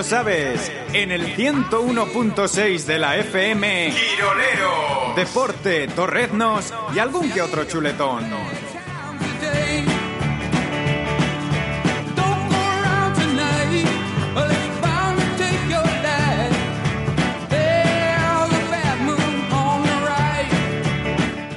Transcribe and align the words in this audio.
lo 0.00 0.04
sabes, 0.04 0.72
en 0.94 1.10
el 1.10 1.36
101.6 1.36 2.84
de 2.86 2.98
la 2.98 3.18
FM, 3.18 3.92
Quirolero, 3.92 5.12
Deporte, 5.14 5.88
Torreznos 5.88 6.72
y 6.94 6.98
algún 6.98 7.30
que 7.30 7.42
otro 7.42 7.64
chuletón. 7.66 8.24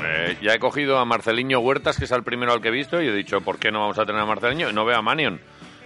Eh, 0.03 0.37
ya 0.41 0.53
he 0.53 0.59
cogido 0.59 0.97
a 0.97 1.05
Marceliño 1.05 1.59
Huertas, 1.59 1.97
que 1.97 2.03
es 2.03 2.11
el 2.11 2.23
primero 2.23 2.51
al 2.51 2.59
que 2.59 2.67
he 2.67 2.71
visto, 2.71 3.01
y 3.01 3.07
he 3.07 3.13
dicho, 3.13 3.39
¿por 3.39 3.57
qué 3.57 3.71
no 3.71 3.79
vamos 3.79 3.97
a 3.99 4.05
tener 4.05 4.19
a 4.19 4.25
Marceliño? 4.25 4.69
Y 4.69 4.73
no 4.73 4.83
veo 4.83 4.97
a 4.97 5.01
Manion 5.01 5.39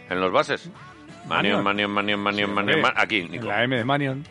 en 0.09 0.19
los 0.19 0.31
bases. 0.31 0.71
Manion, 1.27 1.63
Manion, 1.63 1.91
Manion, 1.91 2.19
Manion, 2.19 2.53
Manion. 2.53 2.81
Ma- 2.81 2.93
Aquí, 2.95 3.23
Nico. 3.23 3.45
La 3.47 3.63
M 3.63 3.75
de 3.77 3.83
Manion. 3.83 4.23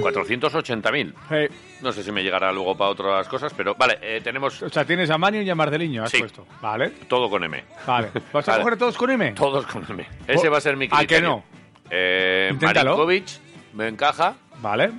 480.000. 0.00 1.14
Eh, 1.30 1.48
No 1.82 1.92
sé 1.92 2.02
si 2.02 2.10
me 2.12 2.22
llegará 2.22 2.50
luego 2.52 2.76
para 2.76 2.90
otras 2.90 3.28
cosas, 3.28 3.52
pero 3.54 3.74
vale, 3.74 3.98
eh, 4.00 4.20
tenemos 4.22 4.62
o 4.62 4.68
sea, 4.68 4.84
tienes 4.84 5.10
a 5.10 5.18
Manion 5.18 5.44
y 5.46 5.50
a 5.50 5.54
Marceliño, 5.54 6.02
has 6.04 6.10
Sí. 6.10 6.18
puesto. 6.18 6.46
Vale, 6.60 6.90
todo 7.08 7.28
con 7.28 7.44
M. 7.44 7.62
vale. 7.86 8.08
¿Vas 8.32 8.48
a 8.48 8.52
Vale. 8.52 8.64
coger 8.64 8.78
todos 8.78 8.96
con 8.96 9.10
M? 9.10 9.32
Todos 9.32 9.66
con 9.66 9.84
M. 9.88 10.06
Ese 10.26 10.48
va 10.48 10.58
a 10.58 10.60
ser 10.60 10.76
mi 10.76 10.86
¿A 10.86 10.88
que 10.88 10.96
criterio. 11.06 11.28
no? 11.28 11.44
Eh, 11.90 12.48
Inténtalo. 12.52 12.90
Marinkovic 12.92 13.26
me 13.74 13.88
encaja. 13.88 14.34
Vale. 14.60 14.92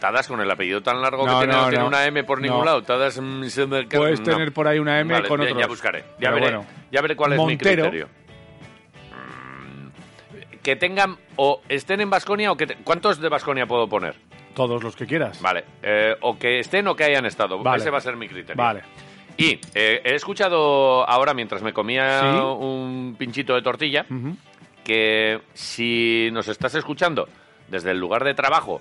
Tadas 0.00 0.26
con 0.26 0.40
el 0.40 0.50
apellido 0.50 0.82
tan 0.82 1.00
largo 1.00 1.26
No, 1.26 1.32
que 1.40 1.46
tiene, 1.46 1.52
no, 1.52 1.62
no 1.62 1.68
tiene 1.68 1.82
no. 1.82 1.88
una 1.88 2.04
M 2.06 2.24
por 2.24 2.40
ningún 2.40 2.58
No. 2.60 2.64
lado. 2.64 2.82
Tadas 2.82 3.18
mm, 3.20 3.44
Puedes 3.90 4.20
no. 4.20 4.24
tener 4.24 4.52
por 4.52 4.66
ahí 4.66 4.78
una 4.78 4.98
M 5.00 5.12
Vale, 5.14 5.28
con 5.28 5.40
ya- 5.40 5.44
otros. 5.46 5.60
Ya 5.60 5.66
buscaré. 5.66 6.04
Ya 6.18 6.30
veré, 6.30 6.46
bueno. 6.46 6.66
ya 6.90 7.00
veré 7.00 7.16
cuál 7.16 7.32
es 7.34 7.38
Montero. 7.38 7.84
mi 7.84 7.90
criterio. 7.90 8.08
Que 10.64 10.74
tengan 10.76 11.16
o 11.36 11.60
estén 11.68 12.00
en 12.00 12.10
Basconia 12.10 12.50
o 12.50 12.56
que 12.56 12.66
te- 12.66 12.76
¿cuántos 12.82 13.20
de 13.20 13.28
Basconia 13.28 13.66
puedo 13.66 13.86
poner? 13.88 14.16
Todos 14.54 14.82
los 14.82 14.96
que 14.96 15.06
quieras. 15.06 15.40
Vale, 15.42 15.64
eh, 15.82 16.16
o 16.22 16.38
que 16.38 16.58
estén 16.58 16.88
o 16.88 16.96
que 16.96 17.04
hayan 17.04 17.26
estado. 17.26 17.62
Vale. 17.62 17.78
Ese 17.82 17.90
va 17.90 17.98
a 17.98 18.00
ser 18.00 18.16
mi 18.16 18.26
criterio. 18.28 18.56
Vale. 18.56 18.82
Y 19.36 19.60
eh, 19.74 20.00
he 20.04 20.14
escuchado 20.14 21.08
ahora 21.08 21.34
mientras 21.34 21.60
me 21.62 21.72
comía 21.72 22.20
Sí. 22.20 22.26
un 22.38 23.14
pinchito 23.18 23.54
de 23.54 23.62
tortilla 23.62 24.06
que 24.84 25.40
si 25.52 26.28
nos 26.32 26.48
estás 26.48 26.74
escuchando 26.76 27.28
desde 27.68 27.90
el 27.90 27.98
lugar 27.98 28.22
de 28.24 28.34
trabajo 28.34 28.80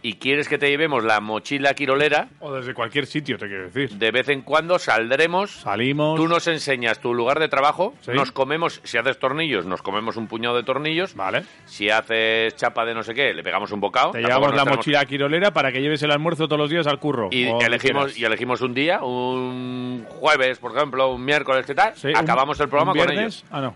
y 0.00 0.14
quieres 0.14 0.48
que 0.48 0.58
te 0.58 0.68
llevemos 0.70 1.02
la 1.04 1.20
mochila 1.20 1.74
quirolera, 1.74 2.28
O 2.40 2.52
desde 2.54 2.72
cualquier 2.72 3.06
sitio, 3.06 3.36
te 3.36 3.46
quiero 3.48 3.64
decir. 3.64 3.90
de 3.98 4.10
vez 4.12 4.28
en 4.28 4.42
cuando 4.42 4.78
saldremos. 4.78 5.50
Salimos. 5.50 6.16
Tú 6.16 6.28
nos 6.28 6.46
enseñas 6.46 7.00
tu 7.00 7.12
lugar 7.14 7.40
de 7.40 7.48
trabajo, 7.48 7.94
Sí. 8.02 8.12
nos 8.12 8.30
comemos, 8.30 8.80
si 8.84 8.96
haces 8.96 9.18
tornillos, 9.18 9.66
nos 9.66 9.82
comemos 9.82 10.16
un 10.16 10.28
puñado 10.28 10.54
de 10.56 10.62
tornillos, 10.62 11.14
Vale. 11.16 11.42
si 11.66 11.90
haces 11.90 12.54
chapa 12.56 12.84
de 12.84 12.94
no 12.94 13.02
sé 13.02 13.12
qué, 13.14 13.34
le 13.34 13.42
pegamos 13.42 13.72
un 13.72 13.80
bocado. 13.80 14.12
Te 14.12 14.20
llevamos 14.20 14.50
la 14.54 14.62
tenemos- 14.62 14.76
mochila 14.78 15.04
quirolera 15.04 15.50
para 15.52 15.72
que 15.72 15.80
lleves 15.80 16.02
el 16.04 16.12
almuerzo 16.12 16.46
todos 16.46 16.60
los 16.60 16.70
días 16.70 16.86
al 16.86 16.98
curro. 17.00 17.28
Y 17.32 17.44
elegimos, 17.48 18.16
y 18.16 18.24
elegimos 18.24 18.60
un 18.60 18.74
día, 18.74 19.00
un 19.02 20.04
jueves, 20.08 20.58
por 20.58 20.76
ejemplo, 20.76 21.12
un 21.12 21.24
miércoles, 21.24 21.66
¿qué 21.66 21.74
tal? 21.74 21.94
Sí, 21.96 22.08
un- 22.08 22.16
Acabamos 22.16 22.60
el 22.60 22.68
programa 22.68 22.92
un 22.92 22.98
con 22.98 23.06
viernes. 23.08 23.38
ellos. 23.38 23.44
Ah, 23.50 23.60
no. 23.60 23.74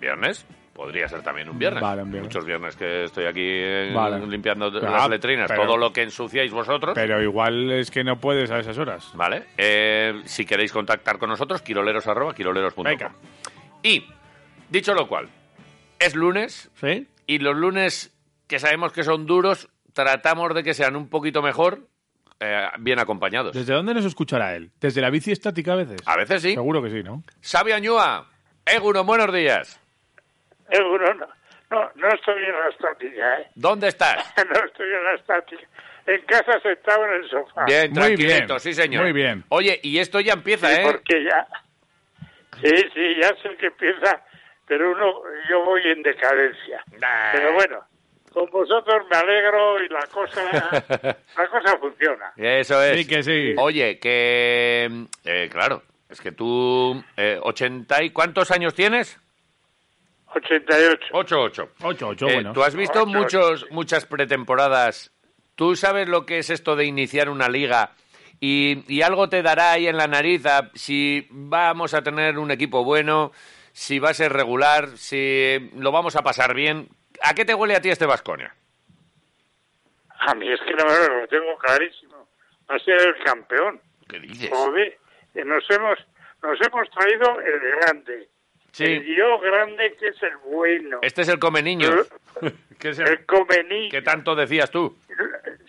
¿Viernes? 0.00 0.44
Podría 0.76 1.08
ser 1.08 1.22
también 1.22 1.48
un 1.48 1.58
viernes. 1.58 1.82
Vale, 1.82 2.02
un 2.02 2.10
viernes. 2.10 2.28
Muchos 2.28 2.44
viernes 2.44 2.76
que 2.76 3.04
estoy 3.04 3.24
aquí 3.24 3.40
eh, 3.42 3.92
Vale. 3.94 4.26
limpiando 4.26 4.66
Ah, 4.66 4.90
las 4.90 5.08
letrinas, 5.08 5.48
pero- 5.48 5.64
todo 5.64 5.78
lo 5.78 5.90
que 5.90 6.02
ensuciáis 6.02 6.52
vosotros. 6.52 6.92
Pero 6.94 7.22
igual 7.22 7.70
es 7.72 7.90
que 7.90 8.04
no 8.04 8.20
puedes 8.20 8.50
a 8.50 8.58
esas 8.58 8.76
horas. 8.76 9.10
Vale. 9.14 9.44
Eh, 9.56 10.20
si 10.26 10.44
queréis 10.44 10.72
contactar 10.72 11.16
con 11.18 11.30
nosotros, 11.30 11.62
quiroleros 11.62 12.06
arroba 12.06 12.34
quiroleros.com. 12.34 13.12
Y, 13.82 14.06
dicho 14.68 14.92
lo 14.92 15.08
cual, 15.08 15.28
es 15.98 16.14
lunes 16.14 16.70
¿Sí? 16.74 17.08
y 17.26 17.38
los 17.38 17.56
lunes 17.56 18.14
que 18.46 18.58
sabemos 18.58 18.92
que 18.92 19.02
son 19.02 19.24
duros, 19.24 19.70
tratamos 19.94 20.54
de 20.54 20.62
que 20.62 20.74
sean 20.74 20.94
un 20.94 21.08
poquito 21.08 21.40
mejor, 21.40 21.88
eh, 22.38 22.66
bien 22.80 22.98
acompañados. 22.98 23.54
¿Desde 23.54 23.72
dónde 23.72 23.94
nos 23.94 24.04
escuchará 24.04 24.54
él? 24.54 24.72
¿Desde 24.78 25.00
la 25.00 25.08
bici 25.08 25.32
estática 25.32 25.72
a 25.72 25.76
veces? 25.76 26.02
A 26.04 26.16
veces 26.18 26.42
sí. 26.42 26.52
Seguro 26.52 26.82
que 26.82 26.90
sí, 26.90 27.02
¿no? 27.02 27.22
Sabio 27.40 27.74
Añúa, 27.76 28.26
Eguno, 28.66 29.04
buenos 29.04 29.32
días. 29.32 29.80
Seguro 30.70 31.14
no. 31.14 31.26
No, 31.68 31.90
no 31.96 32.08
estoy 32.08 32.44
en 32.44 32.52
la 32.52 32.68
estática, 32.68 33.40
¿eh? 33.40 33.46
¿Dónde 33.56 33.88
estás? 33.88 34.32
No 34.48 34.64
estoy 34.64 34.86
en 34.92 35.04
la 35.04 35.14
estática. 35.14 35.62
En 36.06 36.22
casa 36.22 36.60
sentado 36.60 37.04
en 37.06 37.12
el 37.14 37.28
sofá. 37.28 37.64
Bien, 37.64 37.90
Muy 37.90 38.00
tranquilito, 38.00 38.46
bien, 38.46 38.60
sí 38.60 38.72
señor. 38.72 39.02
muy 39.02 39.12
bien. 39.12 39.42
Oye, 39.48 39.80
y 39.82 39.98
esto 39.98 40.20
ya 40.20 40.34
empieza, 40.34 40.68
Sí, 40.68 40.80
¿eh? 40.80 40.84
Porque 40.84 41.24
ya... 41.24 41.46
Sí, 42.62 42.74
sí, 42.94 43.14
ya 43.20 43.28
sé 43.42 43.56
que 43.58 43.66
empieza, 43.66 44.22
pero 44.66 44.92
uno, 44.92 45.22
yo 45.50 45.64
voy 45.64 45.82
en 45.84 46.02
decadencia. 46.04 46.82
Nah. 46.98 47.32
Pero 47.32 47.52
bueno, 47.54 47.80
con 48.32 48.48
vosotros 48.50 49.04
me 49.10 49.16
alegro 49.16 49.82
y 49.82 49.88
la 49.88 50.06
cosa, 50.06 50.42
la 51.36 51.48
cosa 51.48 51.76
funciona. 51.78 52.32
Eso 52.36 52.80
es. 52.84 52.96
Sí 52.98 53.06
que 53.08 53.22
sí. 53.24 53.54
Oye, 53.58 53.98
que... 53.98 54.88
eh, 55.24 55.48
claro, 55.50 55.82
es 56.08 56.20
que 56.20 56.30
tú... 56.30 57.02
Eh, 57.16 57.38
80 57.42 58.04
y... 58.04 58.10
¿Cuántos 58.10 58.52
años 58.52 58.72
tienes? 58.74 59.20
88. 60.36 61.06
8, 61.12 61.40
8. 61.40 61.68
8, 61.82 62.08
8, 62.08 62.28
Eh, 62.28 62.34
bueno. 62.34 62.52
Tú 62.52 62.62
has 62.62 62.74
visto 62.74 63.06
muchos, 63.06 63.66
muchas 63.70 64.06
pretemporadas. 64.06 65.12
¿Tú 65.54 65.74
sabes 65.76 66.08
lo 66.08 66.26
que 66.26 66.38
es 66.38 66.50
esto 66.50 66.76
de 66.76 66.84
iniciar 66.84 67.28
una 67.30 67.48
liga? 67.48 67.92
Y, 68.40 68.84
y 68.94 69.00
algo 69.02 69.28
te 69.28 69.42
dará 69.42 69.72
ahí 69.72 69.86
en 69.86 69.96
la 69.96 70.06
nariz 70.06 70.44
a 70.44 70.70
si 70.74 71.26
vamos 71.30 71.94
a 71.94 72.02
tener 72.02 72.38
un 72.38 72.50
equipo 72.50 72.84
bueno, 72.84 73.32
si 73.72 73.98
va 73.98 74.10
a 74.10 74.14
ser 74.14 74.32
regular, 74.32 74.88
si 74.98 75.70
lo 75.76 75.90
vamos 75.92 76.16
a 76.16 76.22
pasar 76.22 76.54
bien. 76.54 76.88
¿A 77.22 77.32
qué 77.34 77.46
te 77.46 77.54
huele 77.54 77.74
a 77.74 77.80
ti 77.80 77.88
este 77.88 78.04
Vasconia? 78.04 78.54
A 80.18 80.34
mí 80.34 80.50
es 80.52 80.60
que 80.60 80.72
no 80.74 80.84
me 80.84 81.20
lo 81.20 81.28
tengo 81.28 81.56
clarísimo. 81.58 82.28
Va 82.70 82.76
a 82.76 82.78
ser 82.80 83.00
el 83.00 83.24
campeón. 83.24 83.80
¿Qué 84.08 84.18
dices? 84.20 84.50
Joder, 84.50 84.98
que 85.32 85.44
nos 85.44 85.64
hemos, 85.70 85.98
nos 86.42 86.58
hemos 86.66 86.90
traído 86.90 87.40
el 87.40 87.60
grande. 87.80 88.28
Sí. 88.76 88.84
El 88.84 89.16
yo 89.16 89.38
grande 89.38 89.96
que 89.98 90.08
es 90.08 90.22
el 90.22 90.36
bueno. 90.44 90.98
Este 91.00 91.22
es 91.22 91.28
el 91.28 91.38
come 91.38 91.62
niños. 91.62 91.94
que 92.78 92.90
es 92.90 92.98
el 92.98 93.08
el 93.08 93.24
comení. 93.24 93.88
que 93.88 94.02
tanto 94.02 94.34
decías 94.34 94.70
tú. 94.70 94.98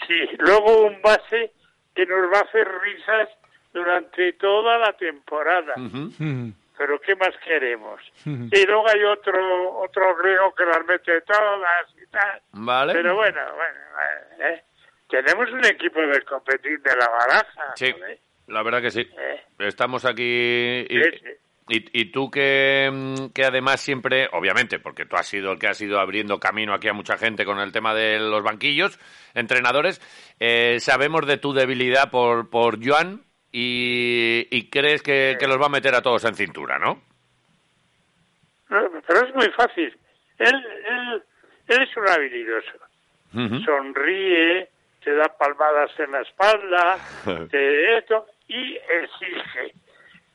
Sí, 0.05 0.27
luego 0.39 0.87
un 0.87 1.01
base 1.01 1.53
que 1.95 2.05
nos 2.05 2.29
va 2.29 2.39
a 2.39 2.41
hacer 2.41 2.67
risas 2.81 3.29
durante 3.73 4.33
toda 4.33 4.77
la 4.77 4.91
temporada. 4.91 5.75
Pero 6.77 6.99
¿qué 6.99 7.15
más 7.15 7.33
queremos? 7.45 8.01
Y 8.25 8.65
luego 8.65 8.89
hay 8.89 9.01
otro 9.05 9.79
otro 9.79 10.13
griego 10.17 10.53
que 10.53 10.65
las 10.65 10.85
mete 10.85 11.21
todas 11.21 11.87
y 12.03 12.11
tal. 12.11 12.41
¿Vale? 12.51 12.91
Pero 12.91 13.15
bueno, 13.15 13.39
bueno, 13.55 14.49
eh, 14.51 14.63
tenemos 15.07 15.49
un 15.49 15.63
equipo 15.63 16.01
de 16.01 16.21
competir 16.23 16.81
de 16.81 16.93
la 16.93 17.07
baraja. 17.07 17.73
Sí, 17.75 17.95
la 18.47 18.63
verdad 18.63 18.81
que 18.81 18.91
sí. 18.91 19.09
Eh. 19.17 19.41
Estamos 19.59 20.03
aquí 20.03 20.85
y, 20.89 21.03
Sí, 21.03 21.09
sí. 21.23 21.46
Y- 21.69 22.01
y 22.01 22.11
tú 22.11 22.29
que, 22.31 22.89
mm, 22.91 23.33
que 23.33 23.43
además 23.45 23.81
siempre, 23.81 24.29
obviamente, 24.31 24.79
porque 24.79 25.05
tú 25.05 25.15
has 25.15 25.27
sido 25.27 25.51
el 25.51 25.59
que 25.59 25.67
has 25.67 25.79
ido 25.81 25.99
abriendo 25.99 26.39
camino 26.39 26.73
aquí 26.73 26.87
a 26.87 26.93
mucha 26.93 27.17
gente 27.17 27.45
con 27.45 27.59
el 27.59 27.71
tema 27.71 27.93
de 27.93 28.19
los 28.19 28.43
banquillos, 28.43 28.99
entrenadores, 29.33 30.01
eh, 30.39 30.77
sabemos 30.79 31.25
de 31.27 31.37
tu 31.37 31.53
debilidad 31.53 32.09
por, 32.11 32.49
por 32.49 32.83
Joan 32.85 33.23
y, 33.51 34.47
y 34.51 34.69
crees 34.69 35.01
que, 35.01 35.35
que 35.39 35.47
los 35.47 35.59
va 35.61 35.65
a 35.67 35.69
meter 35.69 35.95
a 35.95 36.01
todos 36.01 36.23
en 36.25 36.35
cintura, 36.35 36.77
¿no? 36.79 37.01
No, 38.69 38.89
Pero 39.07 39.27
es 39.27 39.33
muy 39.35 39.49
fácil. 39.51 39.95
Él, 40.39 40.55
él, 40.55 41.23
él 41.67 41.81
es 41.83 41.97
un 41.97 42.07
habilidoso. 42.07 42.71
Sonríe, 43.65 44.69
te 45.03 45.13
da 45.13 45.25
palmadas 45.37 45.91
en 45.99 46.11
la 46.11 46.21
espalda, 46.21 46.97
te 47.51 47.97
esto, 47.97 48.25
y 48.47 48.75
exige. 48.75 49.73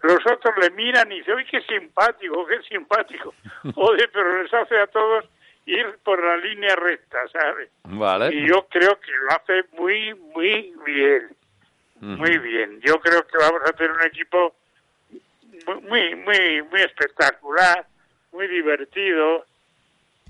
Los 0.02 0.18
otros 0.26 0.54
le 0.60 0.70
miran 0.70 1.10
y 1.12 1.18
dicen, 1.18 1.34
uy, 1.36 1.44
qué 1.46 1.60
simpático, 1.62 2.46
qué 2.46 2.60
simpático. 2.62 3.34
Joder, 3.74 4.10
pero 4.12 4.42
les 4.42 4.52
hace 4.52 4.78
a 4.78 4.86
todos 4.88 5.24
ir 5.66 5.86
por 6.02 6.22
la 6.24 6.36
línea 6.38 6.74
recta, 6.74 7.18
¿sabes? 7.28 7.70
Vale. 7.84 8.34
Y 8.34 8.48
yo 8.48 8.66
creo 8.68 8.98
que 9.00 9.12
lo 9.12 9.30
hace 9.30 9.64
muy, 9.78 10.12
muy 10.14 10.74
bien. 10.84 11.28
Muy 12.00 12.36
bien. 12.38 12.80
Yo 12.80 12.98
creo 13.00 13.24
que 13.26 13.38
vamos 13.38 13.60
a 13.64 13.72
tener 13.74 13.92
un 13.92 14.02
equipo 14.02 14.56
muy, 15.82 16.14
muy, 16.16 16.62
muy 16.62 16.80
espectacular, 16.80 17.86
muy 18.32 18.48
divertido. 18.48 19.46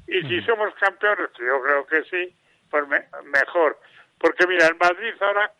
Y 0.06 0.20
si 0.28 0.42
somos 0.42 0.74
campeones, 0.74 1.30
que 1.30 1.46
yo 1.46 1.62
creo 1.62 1.86
que 1.86 2.02
sí, 2.10 2.34
pues 2.70 2.86
me- 2.88 3.06
mejor. 3.24 3.78
Porque 4.18 4.46
mira, 4.46 4.66
el 4.66 4.76
Madrid 4.76 5.14
ahora 5.20 5.50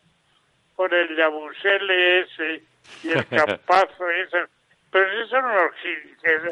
con 0.75 0.93
el 0.93 1.15
Yabusele 1.15 2.21
ese 2.21 2.63
y 3.03 3.09
el 3.11 3.25
Campazo 3.27 4.09
ese, 4.09 4.45
pero 4.91 5.23
eso 5.23 5.41
no 5.41 5.65
eso, 5.65 6.49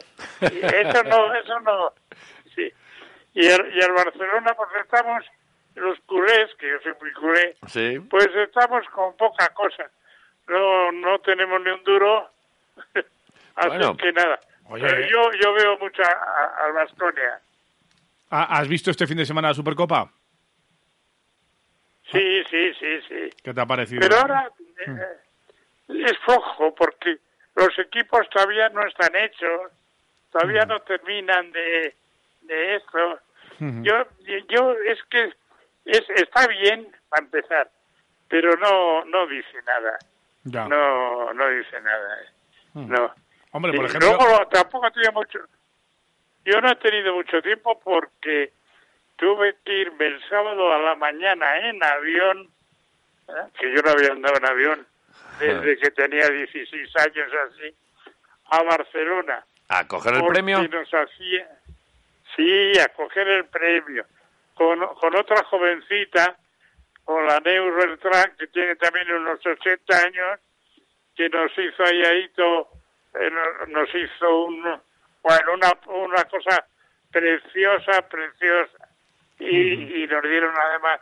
eso 0.51 1.03
no, 1.03 1.33
eso 1.35 1.59
no. 1.61 1.93
Sí. 2.55 2.71
Y 3.33 3.47
el, 3.47 3.73
y 3.75 3.79
el 3.79 3.91
Barcelona, 3.93 4.53
pues 4.55 4.69
estamos, 4.83 5.23
los 5.75 5.99
culés, 6.01 6.53
que 6.59 6.69
yo 6.69 6.79
soy 6.83 6.93
muy 7.01 7.11
culé, 7.13 7.55
Sí. 7.67 7.99
pues 8.09 8.27
estamos 8.35 8.85
con 8.89 9.15
poca 9.17 9.47
cosa. 9.53 9.89
No, 10.47 10.91
no 10.91 11.19
tenemos 11.19 11.61
ni 11.61 11.69
un 11.71 11.83
duro. 11.83 12.29
Así 13.55 13.67
Bueno. 13.67 13.95
que 13.95 14.11
nada. 14.11 14.39
Oye. 14.65 14.85
Pero 14.87 15.01
yo, 15.07 15.31
yo 15.41 15.53
veo 15.53 15.77
mucho 15.79 16.01
al 16.63 16.73
Baskonia. 16.73 17.39
¿Ha- 18.31 18.57
¿Has 18.59 18.67
visto 18.67 18.91
este 18.91 19.07
fin 19.07 19.17
de 19.17 19.25
semana 19.25 19.49
la 19.49 19.53
Supercopa? 19.53 20.09
Sí, 22.11 22.43
sí, 22.49 22.73
sí, 22.79 23.01
sí. 23.07 23.29
¿Qué 23.43 23.53
te 23.53 23.61
ha 23.61 23.65
parecido? 23.65 24.01
Pero 24.01 24.17
ahora 24.17 24.51
eh, 24.85 25.17
es 25.89 26.17
flojo 26.19 26.73
porque 26.75 27.17
los 27.55 27.77
equipos 27.79 28.29
todavía 28.29 28.69
no 28.69 28.85
están 28.85 29.15
hechos, 29.15 29.71
todavía 30.31 30.65
no 30.65 30.79
terminan 30.81 31.51
de, 31.51 31.95
de 32.41 32.75
eso. 32.75 33.19
Yo, 33.59 33.93
yo 34.49 34.71
es 34.87 34.99
que 35.09 35.31
es, 35.85 36.03
está 36.15 36.47
bien 36.47 36.87
para 37.09 37.23
empezar, 37.25 37.69
pero 38.27 38.55
no, 38.55 39.05
no 39.05 39.27
dice 39.27 39.61
nada. 39.65 39.99
Ya. 40.45 40.67
No, 40.67 41.31
no 41.33 41.49
dice 41.49 41.79
nada. 41.81 42.21
eh. 42.23 42.27
No. 42.73 43.13
Hombre, 43.51 43.73
por 43.73 43.85
ejemplo... 43.85 44.17
Luego 44.17 44.47
tampoco 44.47 44.89
tenido 44.91 45.11
mucho. 45.11 45.39
Yo 46.45 46.59
no 46.59 46.71
he 46.71 46.75
tenido 46.77 47.13
mucho 47.13 47.41
tiempo 47.41 47.79
porque 47.79 48.53
tuve 49.21 49.55
que 49.63 49.71
irme 49.81 50.07
el 50.07 50.19
sábado 50.29 50.73
a 50.73 50.79
la 50.79 50.95
mañana 50.95 51.69
en 51.69 51.81
avión, 51.83 52.49
¿eh? 53.29 53.33
que 53.59 53.71
yo 53.71 53.81
no 53.83 53.91
había 53.91 54.11
andado 54.13 54.35
en 54.37 54.45
avión 54.47 54.87
desde 55.39 55.77
que 55.77 55.91
tenía 55.91 56.27
16 56.27 56.95
años 56.97 57.31
así, 57.47 57.75
a 58.45 58.63
Barcelona. 58.63 59.45
¿A 59.69 59.87
coger 59.87 60.15
el 60.15 60.25
premio? 60.25 60.67
nos 60.67 60.91
hacía, 60.93 61.47
sí, 62.35 62.73
a 62.79 62.87
coger 62.89 63.27
el 63.27 63.45
premio, 63.45 64.05
con, 64.55 64.79
con 64.95 65.15
otra 65.15 65.43
jovencita, 65.43 66.35
con 67.05 67.25
la 67.27 67.39
Neus 67.41 67.75
Beltrán, 67.75 68.35
que 68.39 68.47
tiene 68.47 68.75
también 68.77 69.11
unos 69.11 69.39
80 69.45 69.97
años, 69.99 70.39
que 71.15 71.29
nos 71.29 71.51
hizo 71.59 71.83
ahí, 71.83 72.03
ahí 72.03 72.29
todo, 72.29 72.69
eh, 73.19 73.29
no- 73.29 73.65
nos 73.67 73.89
hizo 73.93 74.45
un, 74.45 74.61
bueno, 75.21 75.53
una, 75.53 75.71
una 76.05 76.23
cosa 76.25 76.65
preciosa, 77.11 78.01
preciosa. 78.09 78.80
Y, 79.41 80.03
y 80.03 80.07
nos 80.07 80.23
dieron 80.23 80.53
además 80.55 81.01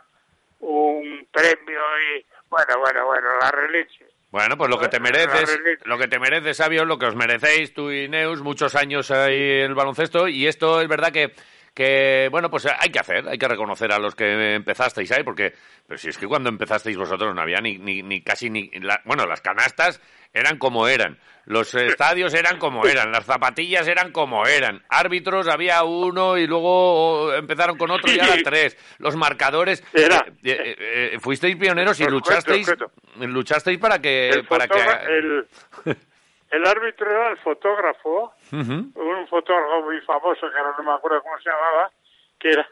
un 0.60 1.26
premio 1.30 1.80
y, 2.00 2.24
bueno, 2.48 2.78
bueno, 2.78 3.06
bueno, 3.06 3.28
la 3.40 3.50
releche. 3.50 4.06
Bueno, 4.30 4.56
pues 4.56 4.70
lo 4.70 4.78
que 4.78 4.88
te 4.88 5.00
mereces, 5.00 5.60
lo 5.84 5.98
que 5.98 6.06
te 6.06 6.20
mereces, 6.20 6.56
Sabio, 6.56 6.84
lo 6.84 6.98
que 6.98 7.06
os 7.06 7.16
merecéis 7.16 7.74
tú 7.74 7.90
y 7.90 8.08
Neus, 8.08 8.42
muchos 8.42 8.76
años 8.76 9.10
ahí 9.10 9.34
en 9.34 9.70
el 9.70 9.74
baloncesto, 9.74 10.28
y 10.28 10.46
esto 10.46 10.80
es 10.80 10.88
verdad 10.88 11.12
que, 11.12 11.32
que 11.74 12.28
bueno, 12.30 12.50
pues 12.50 12.66
hay 12.66 12.90
que 12.90 12.98
hacer, 12.98 13.28
hay 13.28 13.38
que 13.38 13.48
reconocer 13.48 13.92
a 13.92 13.98
los 13.98 14.14
que 14.14 14.54
empezasteis 14.56 15.10
ahí, 15.12 15.22
porque, 15.22 15.52
pero 15.86 15.98
si 15.98 16.08
es 16.08 16.18
que 16.18 16.26
cuando 16.26 16.48
empezasteis 16.48 16.96
vosotros 16.96 17.34
no 17.34 17.40
había 17.42 17.58
ni, 17.60 17.78
ni, 17.78 18.02
ni 18.02 18.22
casi 18.22 18.50
ni, 18.50 18.70
la- 18.80 19.00
bueno, 19.04 19.26
las 19.26 19.40
canastas 19.40 20.00
eran 20.32 20.58
como 20.58 20.86
eran, 20.86 21.18
los 21.46 21.74
estadios 21.74 22.34
eran 22.34 22.58
como 22.58 22.86
eran, 22.86 23.10
las 23.10 23.24
zapatillas 23.24 23.88
eran 23.88 24.12
como 24.12 24.46
eran, 24.46 24.82
árbitros 24.88 25.48
había 25.48 25.82
uno 25.82 26.38
y 26.38 26.46
luego 26.46 27.32
empezaron 27.34 27.76
con 27.76 27.90
otro 27.90 28.12
y 28.12 28.20
ahora 28.20 28.36
tres, 28.44 28.76
los 28.98 29.16
marcadores, 29.16 29.82
Era. 29.92 30.24
eh, 30.44 30.76
eh, 30.78 31.10
eh, 31.14 31.18
fuisteis 31.20 31.56
pioneros 31.56 31.98
y 32.00 32.04
luchasteis, 32.04 32.72
luchasteis 33.16 33.78
para 33.78 33.98
que, 33.98 34.28
El, 34.28 34.44
para 34.44 34.68
que 34.68 34.80
el, 35.08 35.46
el 36.50 36.66
árbitro 36.66 37.10
era 37.10 37.28
el 37.30 37.38
fotógrafo, 37.38 38.34
un 38.52 39.26
fotógrafo 39.28 39.82
muy 39.82 40.00
famoso, 40.00 40.50
que 40.50 40.58
ahora 40.58 40.74
no 40.78 40.84
me 40.84 40.92
acuerdo 40.92 41.22
cómo 41.22 41.38
se 41.38 41.50
llamaba, 41.50 41.90
que 42.38 42.50
era, 42.50 42.68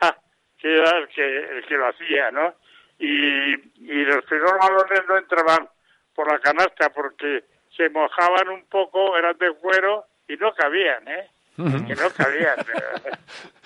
que 0.58 0.78
era 0.78 0.98
el, 0.98 1.08
que, 1.08 1.36
el 1.36 1.66
que 1.66 1.76
lo 1.76 1.88
hacía, 1.88 2.30
¿no? 2.30 2.54
Y, 2.98 3.54
y 3.54 4.04
los 4.04 4.24
primeros 4.24 4.58
balones 4.58 5.02
no 5.08 5.16
entraban 5.16 5.68
por 6.14 6.30
la 6.30 6.40
canasta 6.40 6.90
porque 6.90 7.44
se 7.76 7.88
mojaban 7.90 8.48
un 8.48 8.64
poco, 8.66 9.16
eran 9.16 9.38
de 9.38 9.52
cuero 9.52 10.06
y 10.26 10.36
no 10.36 10.52
cabían, 10.54 11.06
¿eh? 11.06 11.30
Que 11.56 11.94
no 11.94 12.10
cabían. 12.16 12.56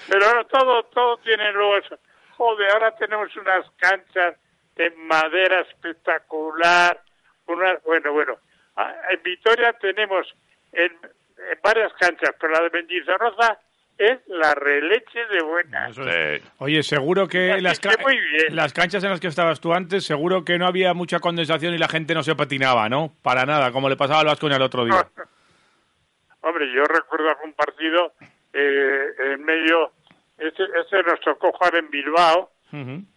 Pero 0.08 0.26
ahora 0.26 0.44
todo, 0.44 0.82
todo 0.85 1.17
tiene 1.19 1.53
luego 1.53 1.76
eso. 1.76 1.99
Joder, 2.37 2.70
ahora 2.73 2.94
tenemos 2.97 3.35
unas 3.37 3.70
canchas 3.79 4.37
de 4.76 4.91
madera 4.91 5.61
espectacular, 5.61 7.00
unas, 7.47 7.82
bueno, 7.85 8.12
bueno. 8.12 8.37
Ah, 8.77 8.95
En 9.11 9.23
Vitoria 9.23 9.73
tenemos 9.75 10.27
en, 10.73 10.91
en 10.93 11.59
varias 11.63 11.93
canchas, 11.95 12.31
pero 12.41 12.53
la 12.55 12.63
de 12.63 12.71
Mendizorroza 12.71 13.59
es 13.99 14.19
la 14.27 14.55
releche 14.55 15.27
de 15.27 15.43
buena. 15.43 15.89
Es. 15.89 16.43
Oye, 16.59 16.83
seguro 16.83 17.29
que 17.29 17.61
las, 17.61 17.79
ca- 17.79 17.91
muy 18.03 18.19
bien. 18.19 18.57
las 18.57 18.73
canchas 18.73 19.05
en 19.05 19.11
las 19.11 19.21
que 19.21 19.27
estabas 19.29 19.61
tú 19.61 19.73
antes, 19.75 20.05
seguro 20.05 20.45
que 20.45 20.59
no 20.59 20.67
había 20.67 20.95
mucha 20.95 21.21
condensación 21.21 21.75
y 21.75 21.79
la 21.79 21.89
gente 21.89 22.15
no 22.15 22.23
se 22.23 22.35
patinaba, 22.35 22.89
¿no? 22.89 23.13
Para 23.23 23.45
nada, 23.45 23.71
como 23.71 23.89
le 23.89 23.97
pasaba 23.97 24.21
al 24.21 24.27
Vasco 24.27 24.47
el 24.49 24.63
otro 24.63 24.85
día. 24.87 25.07
Hombre, 26.41 26.67
yo 26.75 26.83
recuerdo 26.85 27.29
algún 27.31 27.53
partido 27.53 28.15
eh, 28.53 29.07
en 29.33 29.45
medio, 29.45 29.93
este, 30.39 30.65
este 30.81 31.03
nos 31.05 31.21
tocó 31.21 31.53
jugar 31.53 31.77
en 31.77 31.89
Bilbao 31.91 32.51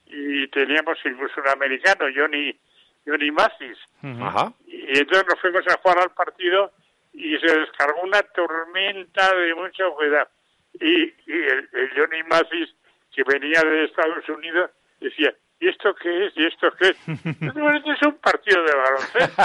y 0.08 0.48
teníamos 0.50 0.98
incluso 1.06 1.40
un 1.42 1.48
americano, 1.48 2.06
Johnny, 2.16 2.56
Johnny 3.08 3.32
Mathis. 3.32 3.78
ujú. 4.04 4.24
Ajá. 4.24 4.54
Y 4.96 5.00
entonces 5.00 5.26
nos 5.28 5.42
fuimos 5.42 5.68
a 5.68 5.78
jugar 5.80 6.00
al 6.00 6.12
partido 6.12 6.72
y 7.12 7.38
se 7.38 7.60
descargó 7.60 8.02
una 8.02 8.22
tormenta 8.22 9.36
de 9.36 9.54
mucho 9.54 9.94
cuidado. 9.94 10.30
Y, 10.74 11.04
y 11.04 11.34
el, 11.34 11.70
el 11.74 11.90
Johnny 11.98 12.24
Mathis, 12.24 12.74
que 13.14 13.24
venía 13.24 13.62
de 13.62 13.84
Estados 13.84 14.28
Unidos, 14.30 14.72
decía, 15.02 15.36
¿y 15.60 15.68
esto 15.68 15.94
qué 15.96 16.28
es? 16.28 16.34
¿Y 16.38 16.46
esto 16.46 16.72
qué 16.80 16.90
es? 16.92 16.98
Bueno, 17.54 17.72
este 17.76 17.92
es 17.92 18.02
un 18.04 18.18
partido 18.20 18.64
de 18.64 18.74
baloncesto, 18.74 19.44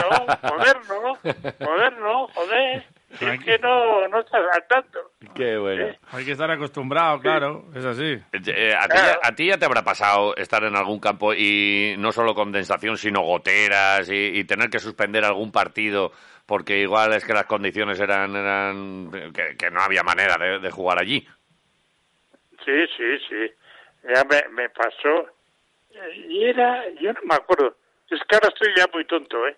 moderno, 0.55 1.19
moderno, 1.59 2.29
joder. 2.29 2.85
Es 3.11 3.45
que 3.45 3.59
no, 3.59 4.07
no 4.09 4.21
estás 4.21 4.41
al 4.55 4.67
tanto. 4.69 5.13
Qué 5.35 5.59
bueno. 5.59 5.95
Hay 6.13 6.25
que 6.25 6.33
estar 6.33 6.51
acostumbrado, 6.51 7.21
claro, 7.21 7.65
es 7.75 7.85
así. 7.85 8.19
Eh, 8.33 8.75
a, 8.79 8.89
ti, 8.89 8.97
ya- 8.97 9.19
a 9.23 9.35
ti 9.35 9.47
ya 9.49 9.59
te 9.59 9.65
habrá 9.67 9.83
pasado 9.83 10.35
estar 10.37 10.63
en 10.65 10.77
algún 10.77 11.01
campo 11.01 11.35
y 11.35 11.95
no 11.99 12.13
solo 12.13 12.35
condensación, 12.35 12.97
sino 12.97 13.21
goteras 13.23 14.09
y, 14.09 14.39
y 14.39 14.45
tener 14.45 14.71
que 14.71 14.79
suspender 14.79 15.25
algún 15.25 15.51
partido 15.53 16.13
porque 16.47 16.79
igual 16.79 17.13
es 17.13 17.25
que 17.25 17.33
las 17.35 17.47
condiciones 17.47 18.01
eran, 18.01 18.35
eran 18.35 19.11
que, 19.35 19.57
que 19.57 19.71
no 19.71 19.81
había 19.83 20.03
manera 20.03 20.37
de, 20.39 20.59
de 20.59 20.71
jugar 20.71 20.99
allí. 20.99 21.27
Sí, 22.65 22.87
sí, 22.97 23.19
sí. 23.29 23.53
Ya 24.15 24.25
me, 24.25 24.49
me 24.55 24.69
pasó. 24.71 25.29
Eh, 25.93 26.27
Y 26.29 26.45
era, 26.45 26.89
yo 27.01 27.13
no 27.13 27.21
me 27.25 27.35
acuerdo. 27.35 27.77
Es 28.11 28.21
que 28.29 28.35
ahora 28.37 28.49
estoy 28.49 28.69
ya 28.77 28.87
muy 28.93 29.05
tonto, 29.05 29.47
¿eh? 29.47 29.57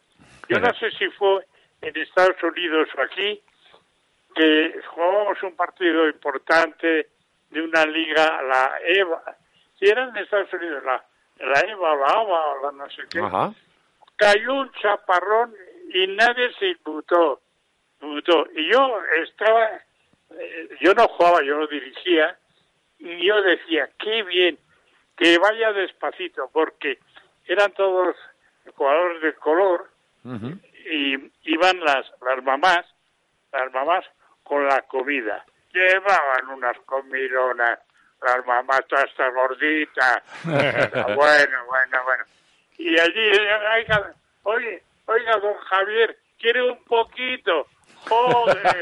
Yo 0.48 0.58
no 0.60 0.72
sé 0.74 0.90
si 0.92 1.08
fue 1.10 1.46
en 1.80 1.96
Estados 1.96 2.36
Unidos 2.42 2.88
o 2.96 3.00
aquí 3.02 3.40
que 4.34 4.80
jugábamos 4.88 5.42
un 5.42 5.56
partido 5.56 6.08
importante 6.08 7.08
de 7.50 7.60
una 7.60 7.84
liga, 7.86 8.42
la 8.42 8.78
EVA. 8.84 9.36
Si 9.78 9.86
era 9.86 10.08
en 10.08 10.16
Estados 10.16 10.52
Unidos, 10.52 10.82
la, 10.84 11.04
la 11.38 11.60
EVA 11.60 11.92
o 11.92 11.96
la 11.96 12.06
AVA 12.06 12.46
o 12.46 12.62
la 12.62 12.72
no 12.72 12.90
sé 12.90 13.02
qué. 13.10 13.20
Ajá. 13.20 13.52
Cayó 14.16 14.54
un 14.54 14.72
chaparrón 14.72 15.54
y 15.92 16.06
nadie 16.08 16.52
se 16.58 16.68
inmutó. 16.68 17.40
inmutó. 18.00 18.46
Y 18.54 18.70
yo 18.72 19.00
estaba, 19.22 19.66
eh, 20.38 20.68
yo 20.80 20.94
no 20.94 21.08
jugaba, 21.08 21.42
yo 21.42 21.58
lo 21.58 21.66
dirigía, 21.66 22.36
y 22.98 23.26
yo 23.26 23.42
decía, 23.42 23.90
qué 23.98 24.22
bien, 24.22 24.58
que 25.16 25.38
vaya 25.38 25.72
despacito, 25.72 26.48
porque 26.52 26.98
eran 27.46 27.72
todos 27.72 28.16
jugadores 28.76 29.22
de 29.22 29.34
color 29.34 29.90
y 30.84 31.14
iban 31.44 31.80
las, 31.80 32.06
las 32.24 32.42
mamás, 32.44 32.86
las 33.52 33.72
mamás 33.72 34.04
con 34.52 34.66
la 34.66 34.82
comida. 34.82 35.42
Llevaban 35.72 36.48
unas 36.54 36.76
comilonas, 36.84 37.78
las 38.20 38.46
mamás 38.46 38.82
todas 38.86 39.06
estas 39.06 39.32
gorditas. 39.32 40.22
bueno, 40.44 41.64
bueno, 41.66 42.04
bueno. 42.04 42.24
Y 42.76 43.00
allí, 43.00 43.30
oiga, 43.74 44.12
oye, 44.42 44.82
oiga, 45.06 45.36
don 45.38 45.56
Javier, 45.56 46.18
¿quiere 46.38 46.62
un 46.70 46.84
poquito? 46.84 47.66
Joder, 48.06 48.76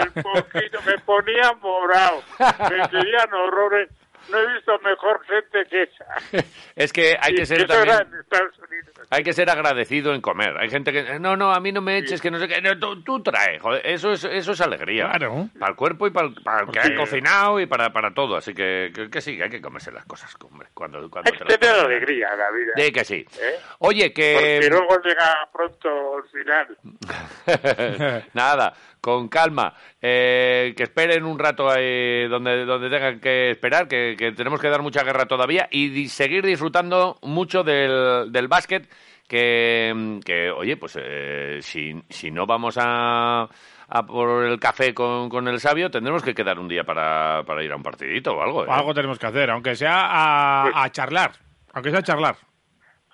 el 0.00 0.22
poquito 0.22 0.82
me 0.84 0.98
ponía 0.98 1.50
morado, 1.62 2.22
me 2.68 2.88
querían 2.90 3.32
horrores. 3.32 3.88
No 4.28 4.38
he 4.38 4.54
visto 4.54 4.78
mejor 4.80 5.24
gente 5.24 5.64
que 5.70 5.82
esa. 5.84 6.44
Es 6.76 6.92
que 6.92 7.16
hay 7.18 7.36
que 7.36 7.46
ser 7.46 7.66
también... 7.66 8.06
Hay 9.10 9.22
que 9.22 9.32
ser 9.32 9.48
agradecido 9.50 10.14
en 10.14 10.20
comer. 10.20 10.56
Hay 10.58 10.68
gente 10.68 10.92
que 10.92 11.18
no, 11.18 11.36
no, 11.36 11.52
a 11.52 11.60
mí 11.60 11.72
no 11.72 11.80
me 11.80 11.98
eches, 11.98 12.20
que 12.20 12.30
no 12.30 12.38
sé 12.38 12.48
qué. 12.48 12.60
No, 12.60 12.78
tú, 12.78 13.02
tú 13.02 13.22
trae, 13.22 13.58
joder, 13.58 13.86
eso 13.86 14.12
es, 14.12 14.24
eso 14.24 14.52
es 14.52 14.60
alegría. 14.60 15.10
Claro. 15.10 15.48
Para 15.58 15.70
el 15.70 15.76
cuerpo 15.76 16.06
y 16.06 16.10
para 16.10 16.28
el, 16.28 16.34
para 16.34 16.62
el 16.62 16.70
que 16.70 16.80
ha 16.80 16.94
cocinado 16.94 17.60
y 17.60 17.66
para, 17.66 17.92
para 17.92 18.12
todo. 18.12 18.36
Así 18.36 18.52
que, 18.54 18.90
que, 18.94 19.08
que 19.08 19.20
sí, 19.20 19.40
hay 19.40 19.50
que 19.50 19.60
comerse 19.60 19.92
las 19.92 20.04
cosas, 20.06 20.34
hombre. 20.40 20.68
Cuando, 20.74 21.08
cuando 21.08 21.30
Hay 21.32 21.38
que 21.38 21.58
tener 21.58 21.76
alegría 21.76 22.28
la 22.36 22.50
vida. 22.50 22.72
De 22.76 22.92
que 22.92 23.04
sí. 23.04 23.26
¿eh? 23.40 23.58
Oye, 23.78 24.12
que... 24.12 24.60
Porque 24.60 24.70
luego 24.70 25.00
llega 25.02 25.48
pronto 25.52 26.18
el 26.18 26.24
final. 26.30 26.76
Nada, 28.34 28.74
con 29.00 29.28
calma. 29.28 29.74
Eh, 30.02 30.74
que 30.76 30.82
esperen 30.84 31.24
un 31.24 31.38
rato 31.38 31.70
ahí 31.70 32.28
donde, 32.28 32.64
donde 32.64 32.90
tengan 32.90 33.20
que 33.20 33.50
esperar, 33.50 33.88
que, 33.88 34.14
que 34.18 34.32
tenemos 34.32 34.60
que 34.60 34.68
dar 34.68 34.82
mucha 34.82 35.02
guerra 35.02 35.26
todavía 35.26 35.68
y 35.70 36.08
seguir 36.08 36.44
disfrutando 36.44 37.18
mucho 37.22 37.62
del, 37.62 38.30
del 38.30 38.48
básquet. 38.48 38.65
Que, 38.66 40.20
que, 40.24 40.50
oye, 40.50 40.76
pues 40.76 40.98
eh, 41.00 41.58
si, 41.60 41.92
si 42.08 42.30
no 42.30 42.46
vamos 42.46 42.78
a, 42.80 43.48
a 43.88 44.02
por 44.06 44.44
el 44.44 44.60
café 44.60 44.94
con, 44.94 45.28
con 45.28 45.48
el 45.48 45.58
sabio, 45.58 45.90
tendremos 45.90 46.22
que 46.22 46.34
quedar 46.34 46.58
un 46.58 46.68
día 46.68 46.84
para, 46.84 47.42
para 47.44 47.64
ir 47.64 47.72
a 47.72 47.76
un 47.76 47.82
partidito 47.82 48.32
o 48.36 48.42
algo. 48.42 48.64
¿eh? 48.64 48.68
Algo 48.70 48.94
tenemos 48.94 49.18
que 49.18 49.26
hacer, 49.26 49.50
aunque 49.50 49.74
sea 49.74 50.00
a, 50.00 50.84
a 50.84 50.90
charlar. 50.90 51.32
Aunque 51.72 51.90
sea 51.90 51.98
a 51.98 52.04
charlar. 52.04 52.36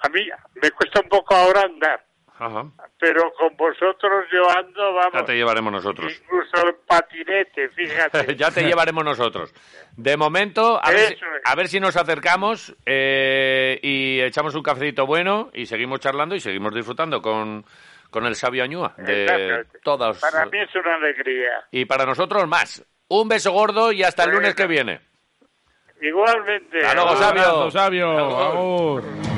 A 0.02 0.08
mí 0.08 0.20
me 0.60 0.70
cuesta 0.72 1.00
un 1.00 1.08
poco 1.08 1.34
ahora 1.34 1.62
andar, 1.62 2.04
Ajá. 2.44 2.64
pero 2.98 3.32
con 3.38 3.56
vosotros 3.56 4.24
yo 4.32 4.42
ando, 4.50 4.94
vamos, 4.94 5.12
Ya 5.14 5.24
te 5.24 5.34
llevaremos 5.36 5.72
nosotros. 5.72 6.12
incluso 6.24 6.68
en 6.68 6.76
patinete, 6.86 7.68
fíjate. 7.70 8.34
ya 8.36 8.50
te 8.50 8.62
llevaremos 8.64 9.04
nosotros. 9.04 9.54
De 9.96 10.16
momento, 10.16 10.80
a 10.82 10.90
ver, 10.90 11.16
a 11.44 11.54
ver 11.54 11.68
si 11.68 11.78
nos 11.78 11.96
acercamos 11.96 12.74
eh, 12.86 13.78
y 13.82 14.20
echamos 14.20 14.54
un 14.54 14.62
cafecito 14.62 15.06
bueno 15.06 15.50
y 15.54 15.66
seguimos 15.66 16.00
charlando 16.00 16.34
y 16.34 16.40
seguimos 16.40 16.74
disfrutando 16.74 17.20
con, 17.22 17.64
con 18.10 18.26
el 18.26 18.34
sabio 18.34 18.64
Añúa 18.64 18.94
de 18.96 19.22
Exactamente. 19.24 19.78
todas. 19.82 20.18
Para 20.20 20.46
mí 20.46 20.58
es 20.58 20.74
una 20.74 20.94
alegría. 20.96 21.64
Y 21.70 21.84
para 21.84 22.04
nosotros 22.06 22.46
más. 22.48 22.84
Un 23.08 23.28
beso 23.28 23.52
gordo 23.52 23.92
y 23.92 24.02
hasta 24.02 24.24
el 24.24 24.30
lunes 24.30 24.54
que 24.54 24.66
viene. 24.66 25.00
Igualmente. 26.00 26.78
Hasta 26.78 26.94
luego, 26.94 27.16
sabio. 27.16 27.70
sabio. 27.70 28.10
Hasta 28.10 28.22
luego. 28.22 28.42
Agur. 28.42 29.31